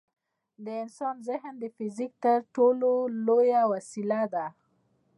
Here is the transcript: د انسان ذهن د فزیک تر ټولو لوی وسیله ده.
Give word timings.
د 0.63 0.65
انسان 0.83 1.15
ذهن 1.27 1.53
د 1.59 1.63
فزیک 1.75 2.13
تر 2.25 2.37
ټولو 2.55 2.91
لوی 3.25 3.51
وسیله 3.71 4.21
ده. 4.33 4.45